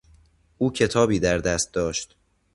او 0.57 0.73
کتابی 0.73 1.19
در 1.19 1.37
دست 1.37 1.73
داشت. 1.73 2.15